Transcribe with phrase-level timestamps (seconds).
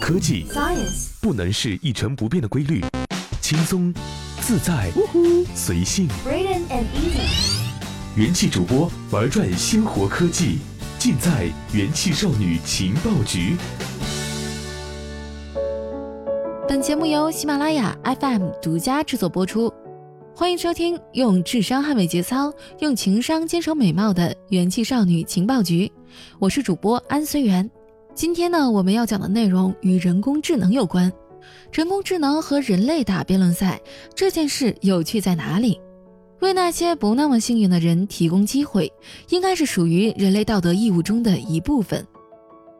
[0.00, 2.80] 科技 Science，不能是一成不变的规律，
[3.40, 3.92] 轻松、
[4.40, 4.90] 自在、
[5.54, 6.08] 随性。
[6.26, 10.58] Braden and Easy，元气主播玩转鲜活科技，
[10.98, 13.56] 尽在元气少女情报局。
[16.68, 19.72] 本节目由喜马拉雅 FM 独家制作播出，
[20.34, 25.90] 欢迎收听用智商捍卫节操，用情商坚守美貌的元气少女情报局。
[26.38, 27.70] 我是主播安随缘。
[28.14, 31.10] 今天呢，我们要讲的内容与人工智能有关。
[31.72, 33.80] 人工智能和人类打辩论赛
[34.14, 35.80] 这件事有趣在哪里？
[36.40, 38.92] 为那些不那么幸运的人提供机会，
[39.30, 42.06] 应该是属于人类道德义务中的一部分。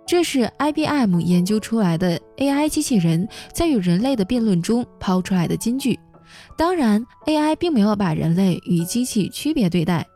[0.07, 5.99] 这是 IBM 研究出来的 AI 机器人在与人类的辩论中抛出来的金句。
[6.59, 10.07] 当然，AI 并没有把人类与机器区别对待，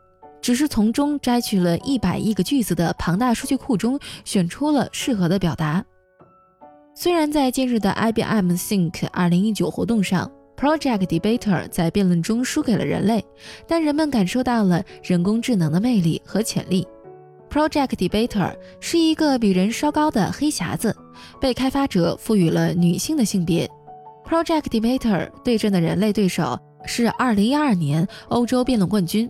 [0.41, 5.83] 只是从中摘取了一百亿个句子的庞大数据库中选出了适合的表达。
[6.95, 13.23] 虽然在近日的 IBM Think 2019活动上，Project Debater 在辩论中输给了人类，
[13.67, 16.87] 但人们感受到了人工智能的魅力和潜力。
[17.49, 20.95] Project Debater 是一个比人稍高的黑匣子，
[21.39, 23.69] 被开发者赋予了女性的性别。
[24.27, 29.29] Project Debater 对阵的人类对手是2012年欧洲辩论冠军，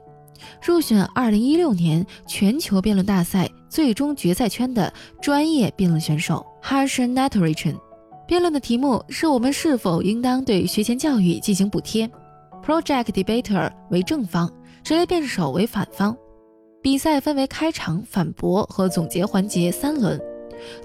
[0.61, 7.75] 入选2016年全球辩论大赛最终决赛圈的专业辩论选手 Harshan Natarajan。
[8.27, 12.09] 辩论的题目是我们是否应当对学前教育进行补贴。
[12.65, 14.51] Project Debater 为正方，
[14.83, 16.15] 职业辩手为反方。
[16.81, 20.19] 比赛分为开场、反驳和总结环节三轮，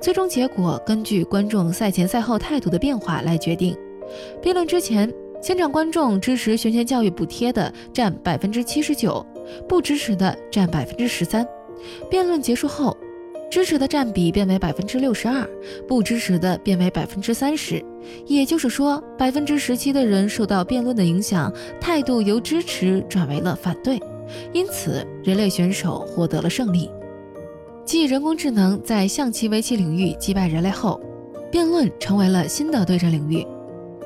[0.01, 3.77] 最终结果根据观众赛前赛后态度的变化来决定。
[4.41, 9.25] 辩论之前，现场观众支持学前教育补贴的占百分之七十九，
[9.69, 11.47] 不支持的占百分之十三。
[12.09, 12.97] 辩论结束后，
[13.51, 15.49] 支持的占比变为百分之六十二，
[15.87, 17.85] 不支持的变为百分之三十。
[18.27, 24.01] 也就是说，百分之十七的人受到辩论的影响，态度由支持转为了反对。
[24.53, 26.91] 因此，人类选手获得了胜利。
[27.85, 31.01] 继人工智能在象棋、围棋领域击败人类后，
[31.51, 33.47] 辩论成为了新的对战领域。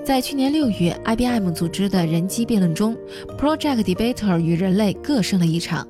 [0.07, 2.97] 在去年六月，IBM 组织的人机辩论中
[3.37, 5.85] ，Project Debater 与人类各胜了一场。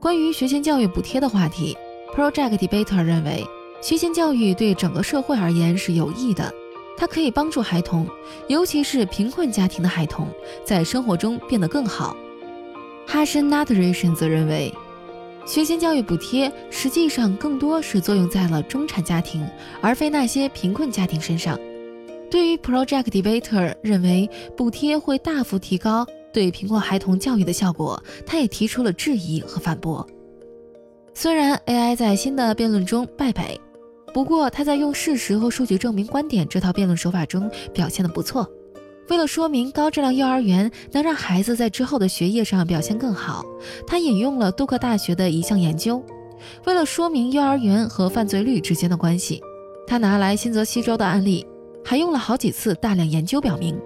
[0.00, 1.76] 关于学前教育补贴的话题
[2.16, 3.44] ，Project Debater 认为，
[3.82, 6.50] 学前教育对整个社会而言是有益的，
[6.96, 8.08] 它可以帮助孩童，
[8.48, 10.28] 尤其是贫困家庭的孩童，
[10.64, 12.16] 在生活中变得更好。
[13.06, 14.72] 哈申 Natarajan 则认为，
[15.44, 19.46] 学前教育补贴实际上更多是作用在了中产家庭，
[19.82, 21.58] 而非那些贫困家庭身上。
[22.32, 30.08] 对于 Project Debater 认为补贴会大幅提高对贫困孩童教育的效果，他也提出了质疑和反驳。
[31.12, 33.60] 虽然 AI 在新的辩论中败北，
[34.14, 38.50] 不过他在用事实和数据证明观点这套辩论手法中表现得不错。
[39.10, 43.44] 为了说明高质量幼儿园能让孩子在之后的学业上表现更好，
[43.86, 46.02] 他引用了杜克大学的一项研究。
[46.64, 49.42] 为了说明幼儿园和犯罪率之间的关系，
[49.86, 51.46] 他拿来新泽西州的案例，
[51.84, 53.78] 还用了好几次大量研究表明，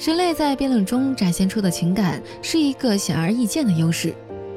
[0.00, 4.14] 人类在辩论中展现出的情感是一个显而易见的优势。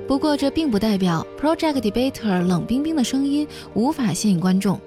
[0.08, 4.80] 不过，这并不代表 Project Debater 冷冰冰的声音无法吸引观众。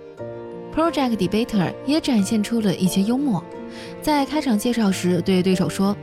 [0.75, 3.45] Project Debater 也展现出了一些幽默。
[4.01, 5.97] 在开场介绍时，对对手说：“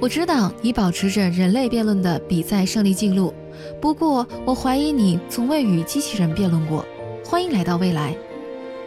[0.00, 3.32] 我知道你保持着人类辩论的比赛胜利记录，
[3.80, 6.84] 不过我怀疑你从未与机器人辩论过。
[7.24, 8.14] 欢迎来到未来。”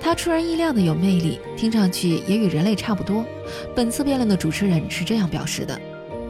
[0.01, 3.23] 他出人意料的有魅力，听上去也与人类差不多。
[3.75, 5.79] 本次辩论的主持人是这样表示的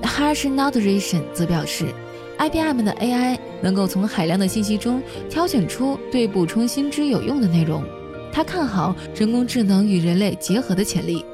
[0.01, 1.85] ：Harsh Natarajan 则表示
[2.37, 7.81] ，IBM 的 AI 能够从海量的信息中挑选出对补充新知有用的内容。
[8.33, 11.25] 他看好人工智能与人类结合的潜力。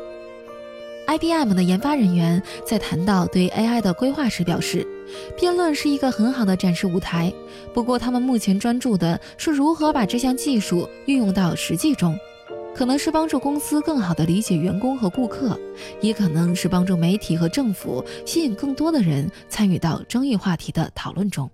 [1.07, 4.85] IBM 的研发人员在谈到对 AI 的规划时表示，
[5.39, 7.33] 辩论是一个很好的展示舞台。
[7.73, 12.17] 不过，他们目前专注的是如何把这项技术运用到实际中，
[12.77, 15.59] 可能是帮助公司更好地理解员工和顾客，
[15.99, 21.49] 也可能是帮助媒体和政府吸引更多的人参与到争议话题的讨论中。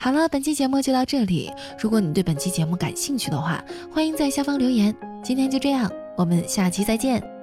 [0.00, 1.52] 好了，本期节目就到这里。
[1.78, 4.92] 如果你对本期节目感兴趣的话，欢迎在下方留言。
[5.22, 7.33] 今天就这样，我们下期再见。